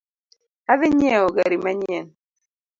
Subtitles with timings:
[0.71, 2.07] Adhii nyieo gari manyien